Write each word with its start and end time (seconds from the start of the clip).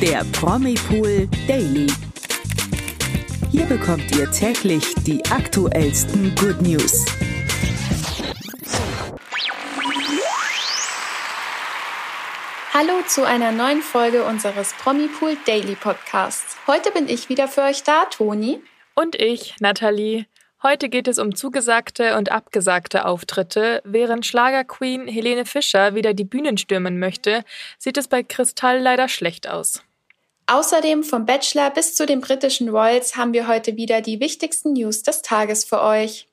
der 0.00 0.24
Promipool 0.30 1.28
Daily. 1.48 1.88
Hier 3.50 3.66
bekommt 3.66 4.14
ihr 4.16 4.30
täglich 4.30 4.94
die 5.04 5.24
aktuellsten 5.26 6.36
Good 6.36 6.62
News. 6.62 7.04
Hallo 12.72 13.02
zu 13.08 13.26
einer 13.26 13.50
neuen 13.50 13.82
Folge 13.82 14.22
unseres 14.22 14.72
Promipool 14.74 15.36
Daily 15.44 15.74
Podcasts. 15.74 16.56
Heute 16.68 16.92
bin 16.92 17.08
ich 17.08 17.28
wieder 17.28 17.48
für 17.48 17.62
euch 17.62 17.82
da, 17.82 18.04
Toni. 18.04 18.60
Und 18.94 19.16
ich, 19.16 19.56
Nathalie. 19.58 20.26
Heute 20.62 20.88
geht 20.88 21.08
es 21.08 21.18
um 21.18 21.34
zugesagte 21.34 22.16
und 22.16 22.30
abgesagte 22.30 23.04
Auftritte. 23.04 23.82
Während 23.84 24.26
Schlagerqueen 24.26 25.08
Helene 25.08 25.44
Fischer 25.44 25.96
wieder 25.96 26.14
die 26.14 26.24
Bühnen 26.24 26.56
stürmen 26.56 27.00
möchte, 27.00 27.44
sieht 27.78 27.96
es 27.96 28.06
bei 28.06 28.22
Kristall 28.22 28.78
leider 28.78 29.08
schlecht 29.08 29.48
aus. 29.48 29.82
Außerdem 30.50 31.04
vom 31.04 31.26
Bachelor 31.26 31.68
bis 31.68 31.94
zu 31.94 32.06
den 32.06 32.22
britischen 32.22 32.70
Royals 32.70 33.16
haben 33.16 33.34
wir 33.34 33.46
heute 33.46 33.76
wieder 33.76 34.00
die 34.00 34.18
wichtigsten 34.18 34.72
News 34.72 35.02
des 35.02 35.20
Tages 35.20 35.66
für 35.66 35.82
euch. 35.82 36.26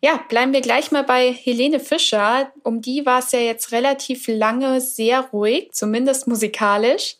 Ja, 0.00 0.20
bleiben 0.28 0.52
wir 0.52 0.60
gleich 0.60 0.90
mal 0.90 1.04
bei 1.04 1.32
Helene 1.32 1.78
Fischer. 1.78 2.52
Um 2.64 2.82
die 2.82 3.06
war 3.06 3.20
es 3.20 3.30
ja 3.30 3.38
jetzt 3.38 3.70
relativ 3.70 4.26
lange 4.26 4.80
sehr 4.80 5.20
ruhig, 5.32 5.70
zumindest 5.72 6.26
musikalisch. 6.26 7.16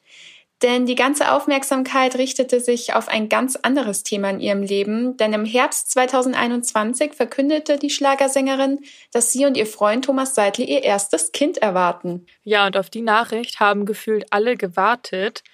Denn 0.62 0.86
die 0.86 0.96
ganze 0.96 1.30
Aufmerksamkeit 1.30 2.16
richtete 2.16 2.58
sich 2.58 2.94
auf 2.94 3.06
ein 3.06 3.28
ganz 3.28 3.54
anderes 3.54 4.02
Thema 4.02 4.30
in 4.30 4.40
ihrem 4.40 4.62
Leben. 4.62 5.16
Denn 5.16 5.32
im 5.32 5.44
Herbst 5.44 5.92
2021 5.92 7.12
verkündete 7.14 7.78
die 7.78 7.90
Schlagersängerin, 7.90 8.80
dass 9.12 9.30
sie 9.30 9.46
und 9.46 9.56
ihr 9.56 9.66
Freund 9.66 10.04
Thomas 10.04 10.34
Seidel 10.34 10.68
ihr 10.68 10.82
erstes 10.82 11.30
Kind 11.30 11.58
erwarten. 11.58 12.26
Ja, 12.42 12.66
und 12.66 12.76
auf 12.76 12.90
die 12.90 13.02
Nachricht 13.02 13.60
haben 13.60 13.86
gefühlt 13.86 14.26
alle 14.32 14.56
gewartet. 14.56 15.44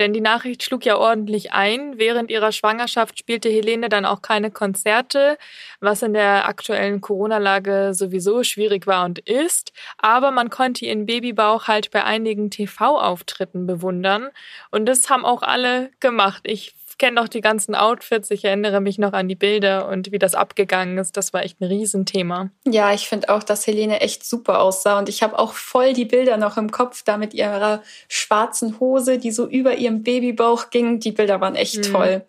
Denn 0.00 0.14
die 0.14 0.22
Nachricht 0.22 0.64
schlug 0.64 0.86
ja 0.86 0.96
ordentlich 0.96 1.52
ein. 1.52 1.98
Während 1.98 2.30
ihrer 2.30 2.52
Schwangerschaft 2.52 3.18
spielte 3.18 3.50
Helene 3.50 3.90
dann 3.90 4.06
auch 4.06 4.22
keine 4.22 4.50
Konzerte, 4.50 5.36
was 5.80 6.02
in 6.02 6.14
der 6.14 6.48
aktuellen 6.48 7.02
Corona-Lage 7.02 7.92
sowieso 7.92 8.42
schwierig 8.42 8.86
war 8.86 9.04
und 9.04 9.18
ist. 9.18 9.74
Aber 9.98 10.30
man 10.30 10.48
konnte 10.48 10.86
ihren 10.86 11.04
Babybauch 11.04 11.68
halt 11.68 11.90
bei 11.90 12.02
einigen 12.02 12.50
TV-Auftritten 12.50 13.66
bewundern. 13.66 14.30
Und 14.70 14.86
das 14.86 15.10
haben 15.10 15.26
auch 15.26 15.42
alle 15.42 15.90
gemacht. 16.00 16.44
Ich 16.46 16.74
kenne 17.00 17.20
noch 17.20 17.28
die 17.28 17.40
ganzen 17.40 17.74
Outfits. 17.74 18.30
Ich 18.30 18.44
erinnere 18.44 18.80
mich 18.80 18.98
noch 18.98 19.14
an 19.14 19.26
die 19.26 19.34
Bilder 19.34 19.88
und 19.88 20.12
wie 20.12 20.18
das 20.20 20.36
abgegangen 20.36 20.98
ist. 20.98 21.16
Das 21.16 21.32
war 21.32 21.42
echt 21.42 21.60
ein 21.60 21.64
Riesenthema. 21.64 22.50
Ja, 22.64 22.92
ich 22.92 23.08
finde 23.08 23.30
auch, 23.30 23.42
dass 23.42 23.66
Helene 23.66 24.00
echt 24.00 24.24
super 24.24 24.60
aussah. 24.60 24.98
Und 24.98 25.08
ich 25.08 25.24
habe 25.24 25.38
auch 25.38 25.54
voll 25.54 25.94
die 25.94 26.04
Bilder 26.04 26.36
noch 26.36 26.58
im 26.58 26.70
Kopf, 26.70 27.02
da 27.02 27.16
mit 27.16 27.34
ihrer 27.34 27.82
schwarzen 28.08 28.78
Hose, 28.78 29.18
die 29.18 29.32
so 29.32 29.48
über 29.48 29.74
ihrem 29.74 30.02
Babybauch 30.02 30.70
ging. 30.70 31.00
Die 31.00 31.10
Bilder 31.10 31.40
waren 31.40 31.56
echt 31.56 31.78
mhm. 31.78 31.92
toll. 31.92 32.24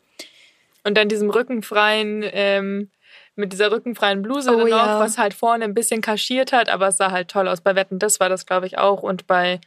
Und 0.84 0.98
dann 0.98 1.10
diesem 1.10 1.30
rückenfreien, 1.30 2.24
ähm, 2.32 2.90
mit 3.36 3.52
dieser 3.52 3.72
rückenfreien 3.72 4.22
Bluse 4.22 4.56
oh, 4.56 4.60
noch, 4.60 4.68
ja. 4.68 5.00
was 5.00 5.18
halt 5.18 5.34
vorne 5.34 5.66
ein 5.66 5.74
bisschen 5.74 6.02
kaschiert 6.02 6.54
hat, 6.54 6.70
aber 6.70 6.88
es 6.88 6.98
sah 6.98 7.12
halt 7.12 7.28
toll 7.28 7.48
aus. 7.48 7.62
Bei 7.62 7.76
Wetten, 7.76 8.00
das 8.00 8.20
war 8.20 8.30
das, 8.30 8.46
glaube 8.46 8.68
ich, 8.68 8.78
auch. 8.78 9.04
Und 9.04 9.28
bei, 9.28 9.60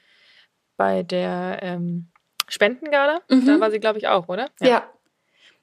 bei 0.76 1.02
der 1.02 1.58
ähm, 1.62 2.08
Spendengarde, 2.48 3.20
mhm. 3.28 3.46
da 3.46 3.60
war 3.60 3.70
sie, 3.70 3.80
glaube 3.80 3.98
ich, 3.98 4.08
auch, 4.08 4.28
oder? 4.28 4.48
Ja. 4.60 4.68
ja. 4.68 4.90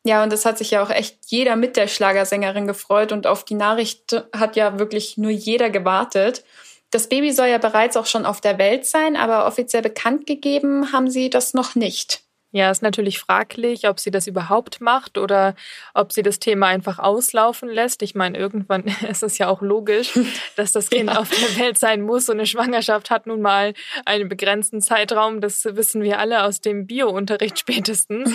Ja, 0.03 0.23
und 0.23 0.33
das 0.33 0.45
hat 0.45 0.57
sich 0.57 0.71
ja 0.71 0.81
auch 0.81 0.89
echt 0.89 1.17
jeder 1.27 1.55
mit 1.55 1.77
der 1.77 1.87
Schlagersängerin 1.87 2.65
gefreut 2.65 3.11
und 3.11 3.27
auf 3.27 3.45
die 3.45 3.53
Nachricht 3.53 4.25
hat 4.35 4.55
ja 4.55 4.79
wirklich 4.79 5.17
nur 5.17 5.29
jeder 5.29 5.69
gewartet. 5.69 6.43
Das 6.89 7.07
Baby 7.07 7.31
soll 7.31 7.47
ja 7.47 7.59
bereits 7.59 7.95
auch 7.95 8.07
schon 8.07 8.25
auf 8.25 8.41
der 8.41 8.57
Welt 8.57 8.85
sein, 8.85 9.15
aber 9.15 9.45
offiziell 9.45 9.83
bekannt 9.83 10.25
gegeben 10.25 10.91
haben 10.91 11.09
sie 11.09 11.29
das 11.29 11.53
noch 11.53 11.75
nicht. 11.75 12.23
Ja, 12.53 12.69
ist 12.69 12.81
natürlich 12.81 13.19
fraglich, 13.19 13.87
ob 13.87 13.99
sie 13.99 14.11
das 14.11 14.27
überhaupt 14.27 14.81
macht 14.81 15.17
oder 15.17 15.55
ob 15.93 16.11
sie 16.11 16.21
das 16.21 16.39
Thema 16.39 16.67
einfach 16.67 16.99
auslaufen 16.99 17.69
lässt. 17.69 18.01
Ich 18.01 18.13
meine, 18.13 18.37
irgendwann 18.37 18.83
ist 19.09 19.23
es 19.23 19.37
ja 19.37 19.47
auch 19.47 19.61
logisch, 19.61 20.19
dass 20.57 20.73
das 20.73 20.89
Kind 20.89 21.09
ja. 21.09 21.19
auf 21.19 21.29
der 21.29 21.63
Welt 21.63 21.77
sein 21.77 22.01
muss. 22.01 22.27
Und 22.27 22.39
eine 22.39 22.45
Schwangerschaft 22.45 23.09
hat 23.09 23.25
nun 23.25 23.41
mal 23.41 23.73
einen 24.05 24.27
begrenzten 24.27 24.81
Zeitraum. 24.81 25.39
Das 25.39 25.63
wissen 25.63 26.03
wir 26.03 26.19
alle 26.19 26.43
aus 26.43 26.59
dem 26.59 26.87
Bio-Unterricht 26.87 27.57
spätestens. 27.59 28.31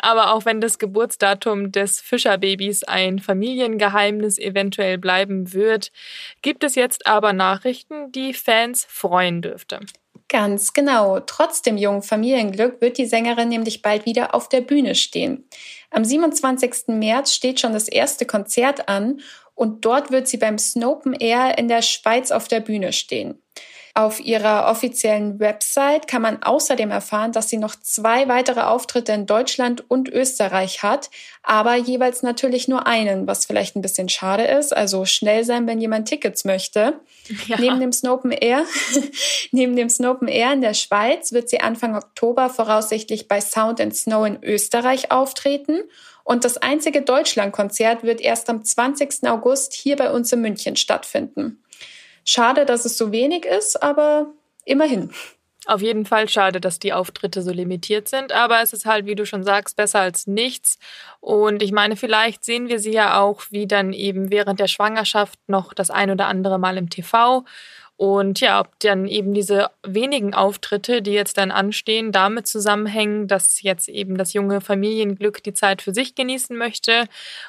Aber 0.00 0.32
auch 0.32 0.46
wenn 0.46 0.62
das 0.62 0.78
Geburtsdatum 0.78 1.72
des 1.72 2.00
Fischerbabys 2.00 2.84
ein 2.84 3.18
Familiengeheimnis 3.18 4.38
eventuell 4.38 4.96
bleiben 4.96 5.52
wird, 5.52 5.92
gibt 6.40 6.64
es 6.64 6.74
jetzt 6.74 7.06
aber 7.06 7.34
Nachrichten, 7.34 8.12
die 8.12 8.32
Fans 8.32 8.86
freuen 8.88 9.42
dürfte. 9.42 9.80
Ganz 10.30 10.72
genau. 10.72 11.18
Trotz 11.18 11.60
dem 11.60 11.76
jungen 11.76 12.02
Familienglück 12.02 12.80
wird 12.80 12.98
die 12.98 13.06
Sängerin 13.06 13.48
nämlich 13.48 13.82
bald 13.82 14.06
wieder 14.06 14.32
auf 14.32 14.48
der 14.48 14.60
Bühne 14.60 14.94
stehen. 14.94 15.48
Am 15.90 16.04
27. 16.04 16.86
März 16.86 17.34
steht 17.34 17.58
schon 17.58 17.72
das 17.72 17.88
erste 17.88 18.26
Konzert 18.26 18.88
an 18.88 19.22
und 19.56 19.84
dort 19.84 20.12
wird 20.12 20.28
sie 20.28 20.36
beim 20.36 20.56
Snopen 20.56 21.14
Air 21.14 21.58
in 21.58 21.66
der 21.66 21.82
Schweiz 21.82 22.30
auf 22.30 22.46
der 22.46 22.60
Bühne 22.60 22.92
stehen. 22.92 23.42
Auf 23.94 24.20
ihrer 24.20 24.70
offiziellen 24.70 25.40
Website 25.40 26.06
kann 26.06 26.22
man 26.22 26.42
außerdem 26.42 26.90
erfahren, 26.90 27.32
dass 27.32 27.48
sie 27.48 27.56
noch 27.56 27.74
zwei 27.74 28.28
weitere 28.28 28.60
Auftritte 28.60 29.12
in 29.12 29.26
Deutschland 29.26 29.84
und 29.88 30.08
Österreich 30.08 30.84
hat, 30.84 31.10
aber 31.42 31.74
jeweils 31.74 32.22
natürlich 32.22 32.68
nur 32.68 32.86
einen, 32.86 33.26
was 33.26 33.46
vielleicht 33.46 33.74
ein 33.74 33.82
bisschen 33.82 34.08
schade 34.08 34.44
ist. 34.44 34.76
Also 34.76 35.04
schnell 35.06 35.44
sein, 35.44 35.66
wenn 35.66 35.80
jemand 35.80 36.08
Tickets 36.08 36.44
möchte. 36.44 37.00
Ja. 37.46 37.58
Neben 37.58 37.80
dem 37.80 37.92
Snopen 37.92 38.30
Air, 38.30 38.64
neben 39.50 39.74
dem 39.74 39.88
Snopen 39.88 40.28
Air 40.28 40.52
in 40.52 40.60
der 40.60 40.74
Schweiz 40.74 41.32
wird 41.32 41.48
sie 41.48 41.60
Anfang 41.60 41.96
Oktober 41.96 42.48
voraussichtlich 42.48 43.26
bei 43.26 43.40
Sound 43.40 43.80
and 43.80 43.96
Snow 43.96 44.24
in 44.26 44.38
Österreich 44.42 45.10
auftreten. 45.10 45.80
Und 46.22 46.44
das 46.44 46.58
einzige 46.58 47.02
Deutschlandkonzert 47.02 48.04
wird 48.04 48.20
erst 48.20 48.48
am 48.50 48.64
20. 48.64 49.28
August 49.28 49.74
hier 49.74 49.96
bei 49.96 50.12
uns 50.12 50.32
in 50.32 50.40
München 50.40 50.76
stattfinden. 50.76 51.60
Schade, 52.24 52.64
dass 52.66 52.84
es 52.84 52.96
so 52.96 53.12
wenig 53.12 53.44
ist, 53.44 53.82
aber 53.82 54.26
immerhin. 54.64 55.10
Auf 55.66 55.82
jeden 55.82 56.06
Fall 56.06 56.28
schade, 56.28 56.60
dass 56.60 56.78
die 56.78 56.92
Auftritte 56.92 57.42
so 57.42 57.52
limitiert 57.52 58.08
sind, 58.08 58.32
aber 58.32 58.62
es 58.62 58.72
ist 58.72 58.86
halt, 58.86 59.04
wie 59.04 59.14
du 59.14 59.26
schon 59.26 59.44
sagst, 59.44 59.76
besser 59.76 60.00
als 60.00 60.26
nichts. 60.26 60.78
Und 61.20 61.62
ich 61.62 61.70
meine, 61.70 61.96
vielleicht 61.96 62.44
sehen 62.44 62.68
wir 62.68 62.78
sie 62.78 62.92
ja 62.92 63.20
auch 63.20 63.42
wie 63.50 63.66
dann 63.66 63.92
eben 63.92 64.30
während 64.30 64.58
der 64.58 64.68
Schwangerschaft 64.68 65.38
noch 65.48 65.74
das 65.74 65.90
ein 65.90 66.10
oder 66.10 66.28
andere 66.28 66.58
Mal 66.58 66.78
im 66.78 66.88
TV. 66.88 67.44
Und 67.98 68.40
ja, 68.40 68.60
ob 68.60 68.80
dann 68.80 69.06
eben 69.06 69.34
diese 69.34 69.68
wenigen 69.86 70.32
Auftritte, 70.32 71.02
die 71.02 71.12
jetzt 71.12 71.36
dann 71.36 71.50
anstehen, 71.50 72.12
damit 72.12 72.46
zusammenhängen, 72.46 73.28
dass 73.28 73.60
jetzt 73.60 73.90
eben 73.90 74.16
das 74.16 74.32
junge 74.32 74.62
Familienglück 74.62 75.42
die 75.42 75.52
Zeit 75.52 75.82
für 75.82 75.92
sich 75.92 76.14
genießen 76.14 76.56
möchte 76.56 77.04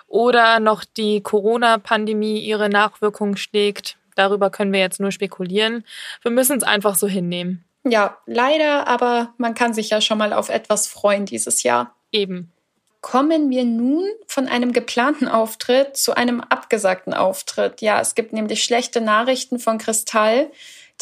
oder 0.07 0.59
noch 0.59 0.83
die 0.83 1.21
Corona-Pandemie 1.21 2.41
ihre 2.41 2.67
Nachwirkungen 2.67 3.37
schlägt, 3.37 3.95
Darüber 4.15 4.49
können 4.49 4.73
wir 4.73 4.79
jetzt 4.79 4.99
nur 4.99 5.11
spekulieren. 5.11 5.83
Wir 6.21 6.31
müssen 6.31 6.57
es 6.57 6.63
einfach 6.63 6.95
so 6.95 7.07
hinnehmen. 7.07 7.63
Ja, 7.83 8.17
leider, 8.25 8.87
aber 8.87 9.33
man 9.37 9.55
kann 9.55 9.73
sich 9.73 9.89
ja 9.89 10.01
schon 10.01 10.17
mal 10.17 10.33
auf 10.33 10.49
etwas 10.49 10.87
freuen 10.87 11.25
dieses 11.25 11.63
Jahr. 11.63 11.95
Eben. 12.11 12.51
Kommen 13.01 13.49
wir 13.49 13.63
nun 13.63 14.03
von 14.27 14.47
einem 14.47 14.73
geplanten 14.73 15.27
Auftritt 15.27 15.97
zu 15.97 16.15
einem 16.15 16.39
abgesagten 16.41 17.15
Auftritt. 17.15 17.81
Ja, 17.81 17.99
es 17.99 18.13
gibt 18.13 18.31
nämlich 18.31 18.63
schlechte 18.63 19.01
Nachrichten 19.01 19.57
von 19.57 19.79
Kristall. 19.79 20.51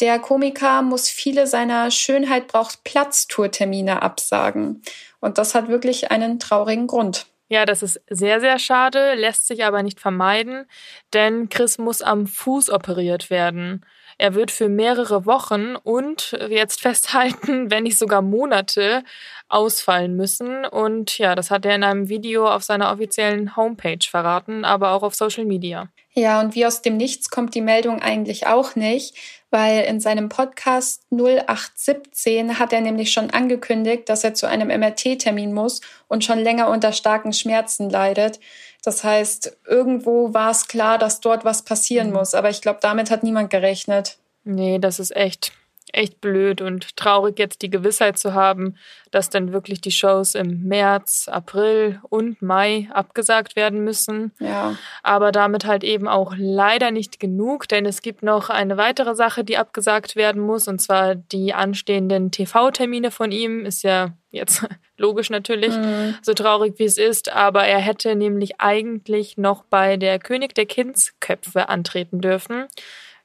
Der 0.00 0.18
Komiker 0.18 0.80
muss 0.80 1.10
viele 1.10 1.46
seiner 1.46 1.90
Schönheit 1.90 2.48
braucht 2.48 2.84
Platz-Tourtermine 2.84 4.00
absagen. 4.00 4.80
Und 5.20 5.36
das 5.36 5.54
hat 5.54 5.68
wirklich 5.68 6.10
einen 6.10 6.38
traurigen 6.38 6.86
Grund. 6.86 7.26
Ja, 7.50 7.66
das 7.66 7.82
ist 7.82 8.00
sehr, 8.08 8.40
sehr 8.40 8.60
schade, 8.60 9.14
lässt 9.14 9.48
sich 9.48 9.64
aber 9.64 9.82
nicht 9.82 9.98
vermeiden, 9.98 10.66
denn 11.12 11.48
Chris 11.48 11.78
muss 11.78 12.00
am 12.00 12.28
Fuß 12.28 12.70
operiert 12.70 13.28
werden. 13.28 13.84
Er 14.18 14.34
wird 14.34 14.52
für 14.52 14.68
mehrere 14.68 15.26
Wochen 15.26 15.74
und 15.74 16.38
jetzt 16.48 16.80
festhalten, 16.82 17.68
wenn 17.68 17.82
nicht 17.82 17.98
sogar 17.98 18.22
Monate 18.22 19.02
ausfallen 19.48 20.14
müssen. 20.14 20.64
Und 20.64 21.18
ja, 21.18 21.34
das 21.34 21.50
hat 21.50 21.64
er 21.64 21.74
in 21.74 21.82
einem 21.82 22.08
Video 22.08 22.46
auf 22.46 22.62
seiner 22.62 22.92
offiziellen 22.92 23.56
Homepage 23.56 24.06
verraten, 24.08 24.64
aber 24.64 24.92
auch 24.92 25.02
auf 25.02 25.16
Social 25.16 25.44
Media. 25.44 25.88
Ja, 26.14 26.40
und 26.40 26.54
wie 26.54 26.66
aus 26.66 26.82
dem 26.82 26.96
Nichts 26.96 27.30
kommt 27.30 27.56
die 27.56 27.62
Meldung 27.62 28.00
eigentlich 28.00 28.46
auch 28.46 28.76
nicht, 28.76 29.16
weil 29.50 29.84
in 29.84 30.00
seinem 30.00 30.28
Podcast 30.28 31.02
0817 31.10 32.58
hat 32.58 32.72
er 32.72 32.80
nämlich 32.80 33.12
schon 33.12 33.30
angekündigt, 33.30 34.08
dass 34.08 34.24
er 34.24 34.34
zu 34.34 34.46
einem 34.46 34.68
MRT-Termin 34.68 35.52
muss 35.52 35.80
und 36.08 36.24
schon 36.24 36.38
länger 36.38 36.68
unter 36.68 36.92
starken 36.92 37.32
Schmerzen 37.32 37.90
leidet. 37.90 38.40
Das 38.84 39.04
heißt, 39.04 39.58
irgendwo 39.66 40.32
war 40.32 40.50
es 40.50 40.68
klar, 40.68 40.98
dass 40.98 41.20
dort 41.20 41.44
was 41.44 41.62
passieren 41.62 42.08
mhm. 42.08 42.14
muss, 42.14 42.34
aber 42.34 42.50
ich 42.50 42.62
glaube, 42.62 42.78
damit 42.80 43.10
hat 43.10 43.22
niemand 43.22 43.50
gerechnet. 43.50 44.18
Nee, 44.44 44.78
das 44.78 44.98
ist 44.98 45.14
echt 45.14 45.52
echt 45.92 46.20
blöd 46.20 46.60
und 46.60 46.96
traurig, 46.96 47.38
jetzt 47.38 47.62
die 47.62 47.70
Gewissheit 47.70 48.18
zu 48.18 48.34
haben, 48.34 48.76
dass 49.10 49.30
dann 49.30 49.52
wirklich 49.52 49.80
die 49.80 49.90
Shows 49.90 50.34
im 50.34 50.64
März, 50.64 51.28
April 51.28 52.00
und 52.08 52.40
Mai 52.42 52.88
abgesagt 52.92 53.56
werden 53.56 53.82
müssen. 53.84 54.32
Ja. 54.38 54.76
Aber 55.02 55.32
damit 55.32 55.64
halt 55.64 55.84
eben 55.84 56.08
auch 56.08 56.34
leider 56.36 56.90
nicht 56.90 57.18
genug, 57.18 57.68
denn 57.68 57.86
es 57.86 58.02
gibt 58.02 58.22
noch 58.22 58.50
eine 58.50 58.76
weitere 58.76 59.14
Sache, 59.14 59.44
die 59.44 59.56
abgesagt 59.56 60.16
werden 60.16 60.42
muss, 60.42 60.68
und 60.68 60.80
zwar 60.80 61.14
die 61.14 61.54
anstehenden 61.54 62.30
TV-Termine 62.30 63.10
von 63.10 63.32
ihm. 63.32 63.64
Ist 63.66 63.82
ja 63.82 64.12
jetzt 64.30 64.66
logisch 64.96 65.30
natürlich, 65.30 65.76
mhm. 65.76 66.14
so 66.22 66.34
traurig 66.34 66.74
wie 66.78 66.84
es 66.84 66.98
ist, 66.98 67.32
aber 67.32 67.64
er 67.64 67.78
hätte 67.78 68.14
nämlich 68.14 68.60
eigentlich 68.60 69.36
noch 69.36 69.64
bei 69.64 69.96
der 69.96 70.18
König 70.18 70.54
der 70.54 70.66
Kindsköpfe 70.66 71.68
antreten 71.68 72.20
dürfen. 72.20 72.66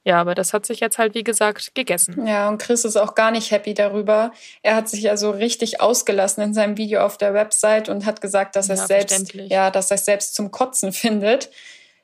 Ja, 0.06 0.22
aber 0.22 0.36
das 0.36 0.54
hat 0.54 0.68
sich 0.68 0.82
jetzt 0.82 1.00
halt, 1.00 1.16
wie 1.16 1.24
gesagt, 1.24 1.74
gegessen. 1.74 2.28
Ja, 2.28 2.48
und 2.48 2.62
Chris 2.62 2.86
ist 2.86 2.96
auch 2.96 3.16
gar 3.16 3.32
nicht 3.32 3.50
happy 3.50 3.74
darüber. 3.74 4.32
Er 4.62 4.76
hat 4.76 4.88
sich 4.88 5.02
ja 5.02 5.18
so 5.18 5.32
richtig 5.32 5.82
ausgelassen 5.82 6.44
in 6.44 6.54
seinem 6.54 6.78
Video 6.78 7.02
auf 7.02 7.18
der 7.18 7.34
Website 7.34 7.90
und 7.90 8.06
hat 8.06 8.22
gesagt, 8.22 8.56
dass 8.56 8.70
er 8.70 8.76
ja, 8.76 8.86
selbst, 8.86 9.34
ja, 9.34 9.72
dass 9.72 9.90
er 9.90 9.98
selbst 9.98 10.36
zum 10.36 10.52
Kotzen 10.52 10.92
findet. 10.94 11.50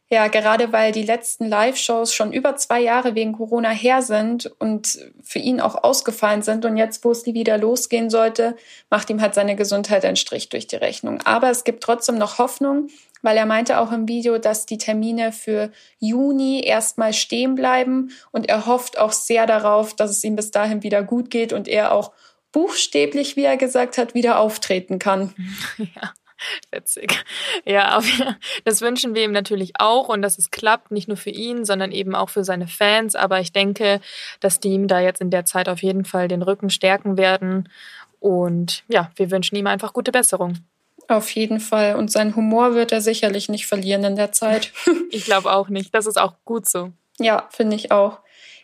Ja, 0.09 0.27
gerade 0.27 0.74
weil 0.74 0.92
die 0.92 1.03
letzten 1.03 1.48
Live-Shows 1.48 2.13
schon 2.13 2.33
über 2.33 2.57
zwei 2.57 2.81
Jahre 2.81 3.15
wegen 3.15 3.31
Corona 3.33 3.69
her 3.69 4.01
sind 4.01 4.51
und 4.59 5.00
für 5.24 5.39
ihn 5.39 5.62
auch 5.62 5.86
ausgefallen 5.86 6.42
sind. 6.42 6.65
Und 6.65 6.75
jetzt, 6.75 7.06
wo 7.06 7.12
es 7.12 7.24
die 7.24 7.33
wieder 7.33 7.57
losgehen 7.57 8.09
sollte, 8.09 8.57
macht 8.89 9.09
ihm 9.09 9.21
halt 9.21 9.36
seine 9.36 9.56
Gesundheit 9.56 10.03
einen 10.03 10.18
Strich 10.18 10.50
durch 10.50 10.68
die 10.68 10.75
Rechnung. 10.75 11.21
Aber 11.24 11.50
es 11.50 11.63
gibt 11.63 11.81
trotzdem 11.81 12.18
noch 12.18 12.39
Hoffnung, 12.39 12.89
weil 13.21 13.38
er 13.38 13.45
meinte 13.45 13.79
auch 13.79 13.91
im 13.91 14.07
Video, 14.07 14.38
dass 14.38 14.65
die 14.65 14.77
Termine 14.77 15.31
für 15.31 15.71
Juni 16.00 16.63
erstmal 16.63 17.13
stehen 17.13 17.56
bleiben 17.56 18.12
und 18.31 18.50
er 18.50 18.65
hofft 18.65 18.97
auch 18.97 19.12
sehr 19.12 19.45
darauf, 19.45 19.95
dass 19.95 20.12
es 20.12 20.23
ihm 20.23 20.35
bis 20.35 20.51
dahin 20.51 20.83
wieder 20.83 21.03
gut 21.03 21.29
geht 21.29 21.53
und 21.53 21.68
er 21.68 21.94
auch 21.94 22.12
buchstäblich, 22.51 23.35
wie 23.35 23.44
er 23.44 23.57
gesagt 23.57 23.97
hat, 23.97 24.13
wieder 24.13 24.39
auftreten 24.39 25.00
kann. 25.00 25.33
Ja. 25.77 26.13
Witzig. 26.71 27.23
Ja, 27.65 28.01
das 28.65 28.81
wünschen 28.81 29.13
wir 29.13 29.24
ihm 29.24 29.31
natürlich 29.31 29.74
auch 29.77 30.09
und 30.09 30.21
dass 30.24 30.39
es 30.39 30.50
klappt, 30.50 30.89
nicht 30.89 31.07
nur 31.07 31.17
für 31.17 31.29
ihn, 31.29 31.65
sondern 31.65 31.91
eben 31.91 32.15
auch 32.15 32.29
für 32.29 32.44
seine 32.44 32.67
Fans. 32.67 33.15
Aber 33.15 33.39
ich 33.39 33.51
denke, 33.51 34.01
dass 34.39 34.59
die 34.59 34.69
ihm 34.69 34.88
da 34.88 35.00
jetzt 35.00 35.21
in 35.21 35.29
der 35.29 35.45
Zeit 35.45 35.69
auf 35.69 35.83
jeden 35.83 36.06
Fall 36.06 36.27
den 36.27 36.41
Rücken 36.41 36.71
stärken 36.71 37.17
werden. 37.17 37.69
Und 38.19 38.83
ja, 38.88 39.12
wir 39.15 39.31
wünschen 39.31 39.56
ihm 39.56 39.67
einfach 39.67 39.94
gute 39.94 40.12
Besserung. 40.12 40.57
Auf 41.11 41.29
jeden 41.31 41.59
Fall. 41.59 41.97
Und 41.97 42.09
seinen 42.09 42.37
Humor 42.37 42.73
wird 42.73 42.93
er 42.93 43.01
sicherlich 43.01 43.49
nicht 43.49 43.67
verlieren 43.67 44.05
in 44.05 44.15
der 44.15 44.31
Zeit. 44.31 44.71
ich 45.11 45.25
glaube 45.25 45.51
auch 45.51 45.67
nicht. 45.67 45.93
Das 45.93 46.05
ist 46.05 46.17
auch 46.17 46.35
gut 46.45 46.69
so. 46.69 46.93
Ja, 47.19 47.49
finde 47.51 47.75
ich 47.75 47.91
auch. 47.91 48.19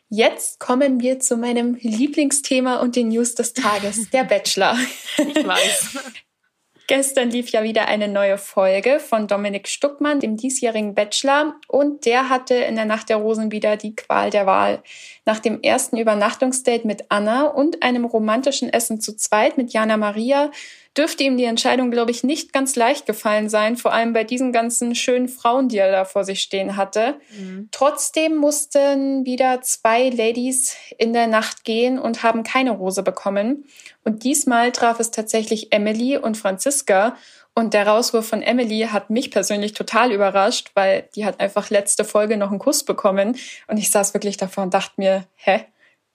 Jetzt 0.08 0.58
kommen 0.58 1.02
wir 1.02 1.20
zu 1.20 1.36
meinem 1.36 1.76
Lieblingsthema 1.76 2.78
und 2.78 2.96
den 2.96 3.10
News 3.10 3.36
des 3.36 3.52
Tages, 3.52 4.10
der 4.12 4.24
Bachelor. 4.24 4.78
Ich 5.18 5.46
weiß. 5.46 5.98
Gestern 6.88 7.32
lief 7.32 7.50
ja 7.50 7.64
wieder 7.64 7.90
eine 7.90 8.08
neue 8.08 8.38
Folge 8.38 9.02
von 9.02 9.28
Dominik 9.28 9.68
Stuckmann, 9.68 10.22
dem 10.22 10.38
diesjährigen 10.38 10.96
Bachelor, 10.96 11.56
und 11.68 12.06
der 12.06 12.30
hatte 12.30 12.56
in 12.56 12.78
der 12.78 12.86
Nacht 12.86 13.10
der 13.10 13.18
Rosen 13.18 13.52
wieder 13.52 13.76
die 13.76 13.94
Qual 13.94 14.30
der 14.30 14.46
Wahl. 14.46 14.82
Nach 15.26 15.40
dem 15.40 15.62
ersten 15.62 15.98
Übernachtungsdate 15.98 16.88
mit 16.88 17.04
Anna 17.10 17.48
und 17.48 17.84
einem 17.84 18.06
romantischen 18.06 18.72
Essen 18.72 19.02
zu 19.02 19.18
zweit 19.18 19.58
mit 19.58 19.74
Jana 19.74 19.98
Maria 19.98 20.50
dürfte 20.98 21.24
ihm 21.24 21.38
die 21.38 21.44
Entscheidung, 21.44 21.92
glaube 21.92 22.12
ich, 22.12 22.24
nicht 22.24 22.54
ganz 22.54 22.76
leicht 22.76 23.06
gefallen 23.06 23.50
sein, 23.50 23.78
vor 23.78 23.94
allem 23.94 24.14
bei 24.14 24.24
diesen 24.24 24.52
ganzen 24.52 24.96
schönen 24.96 25.28
Frauen, 25.28 25.70
die 25.70 25.78
er 25.78 25.92
da 25.92 26.06
vor 26.06 26.24
sich 26.24 26.42
stehen 26.42 26.76
hatte. 26.76 27.20
Mhm. 27.38 27.70
Trotzdem 27.72 28.36
mussten 28.36 29.26
wieder 29.26 29.62
zwei 29.62 30.10
Ladies 30.10 30.76
in 30.98 31.14
der 31.14 31.28
Nacht 31.28 31.64
gehen 31.64 32.00
und 32.00 32.24
haben 32.24 32.44
keine 32.44 32.72
Rose 32.72 33.04
bekommen. 33.04 33.66
Und 34.04 34.24
diesmal 34.24 34.72
traf 34.72 35.00
es 35.00 35.12
tatsächlich 35.12 35.72
Emily 35.72 36.18
und 36.18 36.38
Franziska. 36.38 37.16
Und 37.54 37.74
der 37.74 37.88
Rauswurf 37.88 38.28
von 38.28 38.42
Emily 38.42 38.88
hat 38.92 39.10
mich 39.10 39.32
persönlich 39.32 39.74
total 39.74 40.12
überrascht, 40.12 40.72
weil 40.76 41.10
die 41.16 41.26
hat 41.26 41.40
einfach 41.40 41.70
letzte 41.70 42.06
Folge 42.06 42.38
noch 42.38 42.52
einen 42.52 42.60
Kuss 42.60 42.84
bekommen. 42.84 43.36
Und 43.68 43.78
ich 43.78 43.92
saß 43.92 44.14
wirklich 44.14 44.38
davor 44.38 44.64
und 44.64 44.74
dachte 44.74 44.94
mir, 44.98 45.26
hä? 45.36 45.66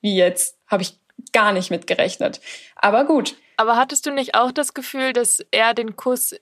Wie 0.00 0.16
jetzt? 0.16 0.56
Habe 0.66 0.82
ich 0.82 0.98
gar 1.32 1.52
nicht 1.52 1.70
mitgerechnet. 1.70 2.40
Aber 2.76 3.04
gut, 3.04 3.36
aber 3.62 3.76
hattest 3.76 4.06
du 4.06 4.10
nicht 4.10 4.34
auch 4.34 4.50
das 4.50 4.74
Gefühl, 4.74 5.12
dass 5.12 5.38
er 5.52 5.72
den 5.72 5.96
Kuss 5.96 6.34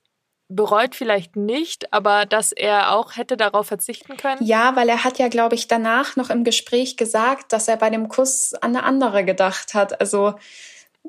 bereut 0.49 0.95
vielleicht 0.95 1.37
nicht, 1.37 1.93
aber 1.93 2.27
dass 2.27 2.51
er 2.51 2.93
auch 2.93 3.17
hätte 3.17 3.37
darauf 3.37 3.69
verzichten 3.69 4.17
können? 4.17 4.45
Ja, 4.45 4.75
weil 4.75 4.89
er 4.89 5.05
hat 5.05 5.19
ja, 5.19 5.29
glaube 5.29 5.55
ich, 5.55 5.69
danach 5.69 6.17
noch 6.17 6.31
im 6.31 6.45
Gespräch 6.45 6.97
gesagt, 6.97 7.53
dass 7.53 7.69
er 7.69 7.77
bei 7.77 7.91
dem 7.91 8.09
Kuss 8.09 8.55
an 8.55 8.75
eine 8.75 8.85
andere 8.85 9.25
gedacht 9.25 9.75
hat. 9.75 10.01
Also 10.01 10.35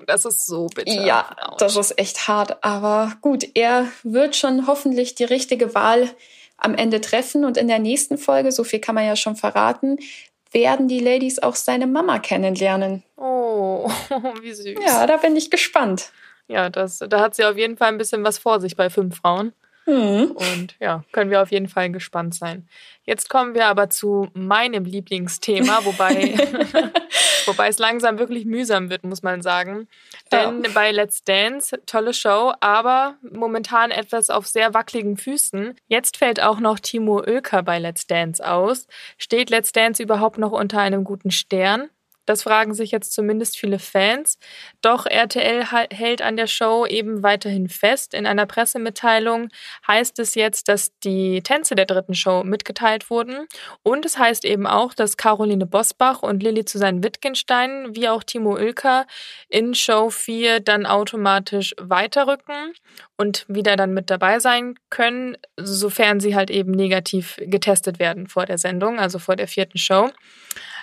das 0.05 0.25
ist 0.25 0.45
so 0.45 0.67
bitter. 0.67 0.91
Ja, 0.91 1.35
das 1.57 1.75
ist 1.77 1.97
echt 1.97 2.27
hart. 2.27 2.63
Aber 2.63 3.13
gut, 3.21 3.45
er 3.55 3.87
wird 4.03 4.35
schon 4.35 4.67
hoffentlich 4.67 5.15
die 5.15 5.23
richtige 5.23 5.73
Wahl 5.73 6.09
am 6.57 6.75
Ende 6.75 7.01
treffen. 7.01 7.45
Und 7.45 7.57
in 7.57 7.67
der 7.67 7.79
nächsten 7.79 8.17
Folge, 8.17 8.51
so 8.51 8.63
viel 8.63 8.79
kann 8.79 8.95
man 8.95 9.05
ja 9.05 9.15
schon 9.15 9.35
verraten, 9.35 9.97
werden 10.51 10.87
die 10.87 10.99
Ladies 10.99 11.39
auch 11.39 11.55
seine 11.55 11.87
Mama 11.87 12.19
kennenlernen. 12.19 13.03
Oh, 13.17 13.30
wie 14.41 14.53
süß. 14.53 14.79
Ja, 14.85 15.05
da 15.07 15.17
bin 15.17 15.35
ich 15.35 15.49
gespannt. 15.49 16.11
Ja, 16.47 16.69
das, 16.69 16.99
da 16.99 17.21
hat 17.21 17.35
sie 17.35 17.45
auf 17.45 17.57
jeden 17.57 17.77
Fall 17.77 17.89
ein 17.89 17.97
bisschen 17.97 18.23
was 18.23 18.37
vor 18.37 18.59
sich 18.59 18.75
bei 18.75 18.89
fünf 18.89 19.17
Frauen. 19.17 19.53
Mhm. 19.85 20.31
Und 20.31 20.75
ja, 20.79 21.03
können 21.11 21.31
wir 21.31 21.41
auf 21.41 21.51
jeden 21.51 21.67
Fall 21.67 21.91
gespannt 21.91 22.35
sein. 22.35 22.67
Jetzt 23.03 23.29
kommen 23.29 23.55
wir 23.55 23.65
aber 23.65 23.89
zu 23.89 24.27
meinem 24.33 24.85
Lieblingsthema, 24.85 25.83
wobei, 25.83 26.37
wobei 27.45 27.67
es 27.67 27.79
langsam 27.79 28.19
wirklich 28.19 28.45
mühsam 28.45 28.89
wird, 28.89 29.03
muss 29.03 29.23
man 29.23 29.41
sagen. 29.41 29.87
Denn 30.31 30.63
ja. 30.63 30.69
bei 30.73 30.91
Let's 30.91 31.23
Dance, 31.23 31.81
tolle 31.85 32.13
Show, 32.13 32.53
aber 32.59 33.15
momentan 33.21 33.91
etwas 33.91 34.29
auf 34.29 34.45
sehr 34.45 34.73
wackeligen 34.73 35.17
Füßen. 35.17 35.75
Jetzt 35.87 36.17
fällt 36.17 36.41
auch 36.41 36.59
noch 36.59 36.79
Timo 36.79 37.19
Oelker 37.19 37.63
bei 37.63 37.79
Let's 37.79 38.05
Dance 38.05 38.45
aus. 38.47 38.87
Steht 39.17 39.49
Let's 39.49 39.71
Dance 39.71 40.01
überhaupt 40.01 40.37
noch 40.37 40.51
unter 40.51 40.79
einem 40.79 41.03
guten 41.03 41.31
Stern? 41.31 41.89
Das 42.25 42.43
fragen 42.43 42.73
sich 42.73 42.91
jetzt 42.91 43.13
zumindest 43.13 43.57
viele 43.57 43.79
Fans. 43.79 44.37
Doch 44.81 45.05
RTL 45.05 45.65
hält 45.91 46.21
an 46.21 46.37
der 46.37 46.47
Show 46.47 46.85
eben 46.85 47.23
weiterhin 47.23 47.69
fest. 47.69 48.13
In 48.13 48.25
einer 48.25 48.45
Pressemitteilung 48.45 49.49
heißt 49.87 50.19
es 50.19 50.35
jetzt, 50.35 50.67
dass 50.67 50.97
die 50.99 51.41
Tänze 51.41 51.75
der 51.75 51.85
dritten 51.85 52.13
Show 52.13 52.43
mitgeteilt 52.43 53.09
wurden. 53.09 53.47
Und 53.83 54.05
es 54.05 54.17
heißt 54.17 54.45
eben 54.45 54.67
auch, 54.67 54.93
dass 54.93 55.17
Caroline 55.17 55.65
Bosbach 55.65 56.21
und 56.21 56.43
Lilly 56.43 56.63
Susanne 56.67 57.03
Wittgenstein 57.03 57.95
wie 57.95 58.07
auch 58.09 58.23
Timo 58.23 58.57
Ilker 58.57 59.07
in 59.49 59.73
Show 59.73 60.09
4 60.09 60.59
dann 60.59 60.85
automatisch 60.85 61.73
weiterrücken 61.79 62.73
und 63.17 63.45
wieder 63.47 63.75
dann 63.75 63.93
mit 63.93 64.09
dabei 64.09 64.39
sein 64.39 64.75
können, 64.89 65.37
sofern 65.57 66.19
sie 66.19 66.35
halt 66.35 66.49
eben 66.49 66.71
negativ 66.71 67.37
getestet 67.39 67.99
werden 67.99 68.27
vor 68.27 68.45
der 68.45 68.57
Sendung, 68.57 68.99
also 68.99 69.19
vor 69.19 69.35
der 69.35 69.47
vierten 69.47 69.77
Show. 69.77 70.09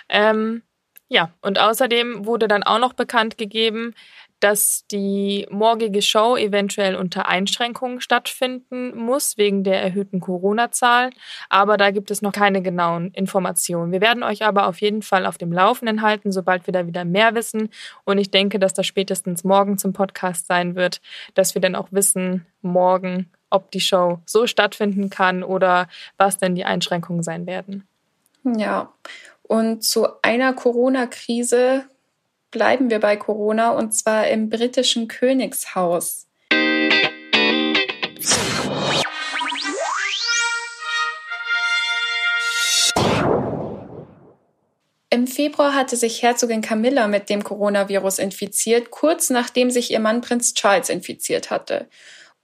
Ähm, 0.09 0.63
ja, 1.09 1.31
und 1.41 1.59
außerdem 1.59 2.25
wurde 2.25 2.47
dann 2.47 2.63
auch 2.63 2.79
noch 2.79 2.93
bekannt 2.93 3.37
gegeben, 3.37 3.93
dass 4.39 4.85
die 4.87 5.47
morgige 5.49 6.01
Show 6.01 6.37
eventuell 6.37 6.95
unter 6.95 7.27
Einschränkungen 7.27 7.99
stattfinden 7.99 8.95
muss, 8.97 9.37
wegen 9.37 9.63
der 9.63 9.81
erhöhten 9.81 10.21
Corona-Zahlen. 10.21 11.11
Aber 11.49 11.77
da 11.77 11.91
gibt 11.91 12.09
es 12.09 12.21
noch 12.21 12.31
keine 12.31 12.61
genauen 12.61 13.11
Informationen. 13.11 13.91
Wir 13.91 14.01
werden 14.01 14.23
euch 14.23 14.45
aber 14.45 14.67
auf 14.67 14.79
jeden 14.79 15.01
Fall 15.01 15.25
auf 15.25 15.37
dem 15.37 15.51
Laufenden 15.51 16.01
halten, 16.01 16.31
sobald 16.31 16.67
wir 16.67 16.71
da 16.71 16.87
wieder 16.87 17.03
mehr 17.03 17.35
wissen. 17.35 17.69
Und 18.05 18.17
ich 18.17 18.31
denke, 18.31 18.59
dass 18.59 18.73
das 18.73 18.87
spätestens 18.87 19.43
morgen 19.43 19.77
zum 19.77 19.91
Podcast 19.91 20.47
sein 20.47 20.75
wird, 20.75 21.01
dass 21.33 21.53
wir 21.53 21.61
dann 21.61 21.75
auch 21.75 21.89
wissen, 21.91 22.45
morgen, 22.61 23.29
ob 23.49 23.71
die 23.71 23.81
Show 23.81 24.19
so 24.25 24.47
stattfinden 24.47 25.09
kann 25.09 25.43
oder 25.43 25.89
was 26.17 26.37
denn 26.37 26.55
die 26.55 26.65
Einschränkungen 26.65 27.23
sein 27.23 27.45
werden. 27.45 27.87
Ja, 28.43 28.93
und 29.49 29.83
zu 29.83 30.07
einer 30.21 30.53
Corona-Krise 30.53 31.89
bleiben 32.51 32.91
wir 32.91 32.99
bei 32.99 33.17
Corona 33.17 33.71
und 33.71 33.93
zwar 33.93 34.27
im 34.27 34.49
britischen 34.49 35.07
Königshaus. 35.07 36.27
Im 45.11 45.25
Februar 45.25 45.73
hatte 45.73 45.95
sich 45.97 46.21
Herzogin 46.21 46.61
Camilla 46.61 47.07
mit 47.07 47.31
dem 47.31 47.43
Coronavirus 47.43 48.19
infiziert, 48.19 48.91
kurz 48.91 49.31
nachdem 49.31 49.71
sich 49.71 49.89
ihr 49.89 49.99
Mann 49.99 50.21
Prinz 50.21 50.53
Charles 50.53 50.89
infiziert 50.89 51.49
hatte. 51.49 51.89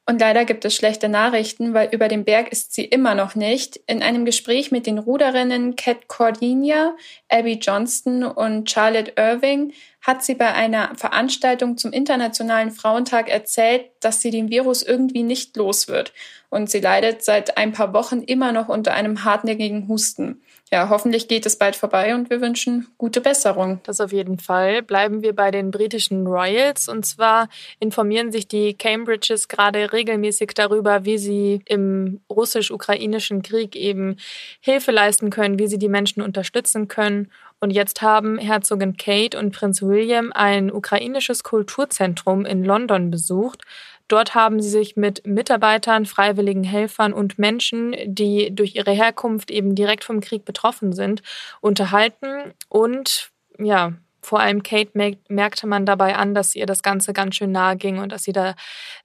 Und 0.08 0.20
leider 0.20 0.46
gibt 0.46 0.64
es 0.66 0.76
schlechte 0.76 1.10
Nachrichten, 1.10 1.74
weil 1.74 1.90
über 1.92 2.08
dem 2.08 2.26
Berg 2.26 2.52
ist 2.52 2.74
sie 2.74 2.86
immer 2.86 3.16
noch 3.16 3.34
nicht. 3.34 3.78
In 3.88 4.04
einem 4.04 4.24
Gespräch 4.24 4.72
mit 4.72 4.86
den 4.86 5.00
Ruderinnen 5.00 5.76
Kat 5.76 6.08
Cordinia, 6.08 6.96
Abby 7.28 7.54
Johnston 7.54 8.24
und 8.24 8.70
Charlotte 8.70 9.14
Irving 9.16 9.74
hat 10.02 10.24
sie 10.24 10.36
bei 10.36 10.54
einer 10.54 10.94
Veranstaltung 10.96 11.78
zum 11.78 11.92
Internationalen 11.92 12.70
Frauentag 12.70 13.30
erzählt, 13.30 13.90
dass 14.00 14.22
sie 14.22 14.30
den 14.30 14.50
Virus 14.52 14.84
irgendwie 14.84 15.24
nicht 15.24 15.58
los 15.58 15.88
wird. 15.88 16.14
Und 16.52 16.70
sie 16.70 16.82
leidet 16.82 17.24
seit 17.24 17.58
ein 17.58 17.72
paar 17.72 17.92
Wochen 17.94 18.22
immer 18.22 18.52
noch 18.52 18.70
unter 18.70 18.94
einem 18.94 19.24
hartnäckigen 19.24 19.88
Husten. 19.88 20.44
Ja, 20.72 20.90
hoffentlich 20.90 21.28
geht 21.28 21.46
es 21.46 21.58
bald 21.58 21.76
vorbei 21.76 22.16
und 22.16 22.32
wir 22.32 22.42
wünschen 22.42 22.88
gute 22.98 23.22
Besserung. 23.22 23.82
Das 23.84 24.02
auf 24.02 24.12
jeden 24.12 24.40
Fall. 24.40 24.82
Bleiben 24.82 25.22
wir 25.22 25.36
bei 25.36 25.52
den 25.52 25.70
britischen 25.70 26.26
Royals. 26.26 26.90
Und 26.90 27.06
zwar 27.06 27.50
informieren 27.80 28.32
sich 28.32 28.48
die 28.48 28.74
Cambridges 28.74 29.48
gerade 29.48 29.94
regelmäßig 29.94 30.54
darüber, 30.56 31.06
wie 31.06 31.20
sie 31.20 31.62
im 31.66 32.22
russisch-ukrainischen 32.32 33.44
Krieg 33.44 33.76
eben 33.76 34.18
Hilfe 34.60 34.90
leisten 34.92 35.30
können, 35.30 35.60
wie 35.60 35.68
sie 35.68 35.78
die 35.78 35.88
Menschen 35.88 36.24
unterstützen 36.24 36.88
können. 36.88 37.30
Und 37.60 37.70
jetzt 37.70 38.02
haben 38.02 38.40
Herzogin 38.40 38.98
Kate 38.98 39.38
und 39.38 39.52
Prinz 39.52 39.84
William 39.84 40.32
ein 40.34 40.72
ukrainisches 40.72 41.44
Kulturzentrum 41.44 42.44
in 42.44 42.64
London 42.64 43.12
besucht. 43.12 43.62
Dort 44.08 44.36
haben 44.36 44.62
sie 44.62 44.70
sich 44.70 44.96
mit 44.96 45.26
Mitarbeitern, 45.26 46.06
freiwilligen 46.06 46.64
Helfern 46.64 47.14
und 47.14 47.40
Menschen, 47.40 47.96
die 48.06 48.54
durch 48.54 48.76
ihre 48.76 48.92
Herkunft 48.92 49.50
eben 49.50 49.74
direkt 49.74 50.04
vom 50.04 50.22
Krieg 50.22 50.46
betroffen 50.46 50.94
sind, 50.94 51.24
unterhalten. 51.60 52.54
Und 52.70 53.32
ja, 53.58 53.94
vor 54.22 54.40
allem 54.40 54.64
Kate 54.64 54.92
merkte 55.28 55.68
man 55.68 55.86
dabei 55.86 56.16
an, 56.16 56.34
dass 56.34 56.56
ihr 56.56 56.66
das 56.66 56.84
Ganze 56.84 57.14
ganz 57.14 57.36
schön 57.36 57.52
nahe 57.52 57.78
ging 57.78 58.00
und 58.00 58.12
dass 58.12 58.24
sie 58.24 58.34
da 58.34 58.56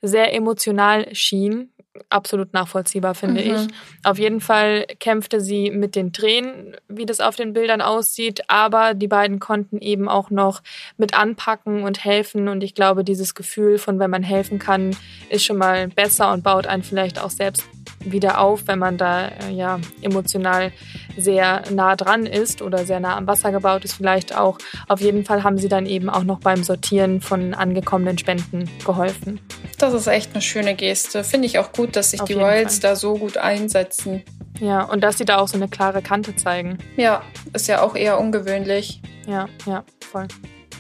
sehr 0.03 0.35
emotional 0.35 1.15
schien 1.15 1.73
absolut 2.09 2.53
nachvollziehbar, 2.53 3.15
finde 3.15 3.43
mhm. 3.43 3.51
ich. 3.51 3.69
Auf 4.05 4.19
jeden 4.19 4.41
Fall 4.41 4.87
kämpfte 5.01 5.41
sie 5.41 5.71
mit 5.71 5.97
den 5.97 6.13
Tränen, 6.13 6.77
wie 6.89 7.07
das 7.07 7.21
auf 7.21 7.37
den 7.37 7.53
Bildern 7.53 7.81
aussieht, 7.81 8.43
aber 8.49 8.95
die 8.95 9.09
beiden 9.09 9.41
konnten 9.41 9.79
eben 9.79 10.09
auch 10.09 10.31
noch 10.31 10.63
mit 10.97 11.15
anpacken 11.15 11.83
und 11.83 12.05
helfen 12.05 12.49
und 12.49 12.63
ich 12.63 12.75
glaube, 12.75 13.05
dieses 13.05 13.35
Gefühl 13.35 13.79
von, 13.79 13.99
wenn 13.99 14.11
man 14.11 14.23
helfen 14.23 14.59
kann, 14.59 14.97
ist 15.31 15.45
schon 15.45 15.59
mal 15.59 15.89
besser 15.89 16.33
und 16.33 16.45
baut 16.45 16.67
einen 16.67 16.83
vielleicht 16.83 17.21
auch 17.21 17.31
selbst 17.31 17.65
wieder 18.05 18.41
auf, 18.41 18.67
wenn 18.67 18.79
man 18.79 18.97
da 18.97 19.29
äh, 19.29 19.53
ja 19.53 19.79
emotional 20.03 20.73
sehr 21.17 21.63
nah 21.71 21.97
dran 21.97 22.27
ist 22.27 22.63
oder 22.63 22.85
sehr 22.85 23.01
nah 23.01 23.17
am 23.17 23.27
Wasser 23.27 23.53
gebaut 23.53 23.85
ist, 23.85 23.95
vielleicht 23.95 24.37
auch. 24.37 24.59
Auf 24.89 25.01
jeden 25.01 25.25
Fall 25.25 25.43
haben 25.45 25.59
sie 25.59 25.69
dann 25.69 25.87
eben 25.87 26.09
auch 26.09 26.25
noch 26.25 26.41
beim 26.41 26.63
Sortieren 26.63 27.21
von 27.21 27.55
angekommenen 27.55 28.19
Spenden 28.19 28.71
geholfen. 28.85 29.41
Das 29.79 29.95
ist 29.95 30.07
echt 30.07 30.33
eine 30.33 30.43
schöne 30.43 30.75
Geste. 30.75 31.25
Finde 31.25 31.47
ich 31.47 31.59
auch 31.59 31.73
gut, 31.73 31.97
dass 31.97 32.11
sich 32.11 32.21
auf 32.21 32.29
die 32.29 32.35
Royals 32.35 32.79
Fall. 32.79 32.91
da 32.91 32.97
so 32.97 33.15
gut 33.15 33.37
einsetzen. 33.37 34.23
Ja, 34.61 34.83
und 34.83 35.03
dass 35.03 35.19
sie 35.19 35.25
da 35.25 35.39
auch 35.39 35.49
so 35.49 35.57
eine 35.57 35.69
klare 35.69 36.03
Kante 36.03 36.37
zeigen. 36.37 36.79
Ja, 36.97 37.23
ist 37.53 37.67
ja 37.67 37.83
auch 37.83 37.97
eher 37.97 38.21
ungewöhnlich. 38.21 39.01
Ja, 39.27 39.49
ja, 39.67 39.85
voll. 40.01 40.29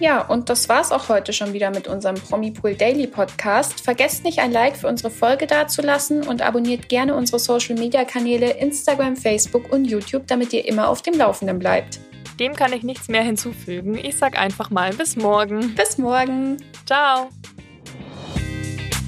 Ja, 0.00 0.23
und 0.23 0.49
das 0.49 0.71
war's 0.71 0.92
auch 0.92 1.11
heute 1.11 1.35
schon 1.35 1.52
wieder 1.52 1.71
mit 1.71 1.87
unserem 1.87 2.14
Promipool 2.14 2.75
Daily 2.75 3.07
Podcast. 3.07 3.83
Vergesst 3.83 4.25
nicht, 4.25 4.38
ein 4.38 4.50
Like 4.50 4.78
für 4.78 4.88
unsere 4.88 5.11
Folge 5.11 5.47
dazulassen 5.47 6.26
und 6.26 6.40
abonniert 6.40 6.88
gerne 6.88 7.14
unsere 7.14 7.38
Social 7.38 7.75
Media 7.75 8.07
Kanäle 8.07 8.52
Instagram, 8.52 9.14
Facebook 9.14 9.71
und 9.71 9.85
YouTube, 9.85 10.26
damit 10.26 10.54
ihr 10.54 10.66
immer 10.66 10.88
auf 10.88 11.02
dem 11.02 11.12
Laufenden 11.12 11.59
bleibt. 11.59 12.00
Dem 12.40 12.54
kann 12.54 12.73
ich 12.73 12.83
nichts 12.83 13.09
mehr 13.09 13.23
hinzufügen. 13.23 13.99
Ich 14.02 14.16
sag 14.16 14.38
einfach 14.38 14.71
mal 14.71 14.95
bis 14.95 15.16
morgen. 15.16 15.75
Bis 15.75 15.99
morgen. 15.99 16.57
Ciao. 16.87 17.28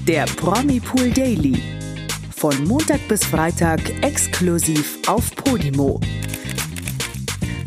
Der 0.07 0.25
Promipool 0.25 1.09
Daily. 1.09 1.59
Von 2.35 2.67
Montag 2.67 2.99
bis 3.07 3.25
Freitag 3.25 3.79
exklusiv 4.03 4.99
auf 5.07 5.35
Podimo. 5.35 5.99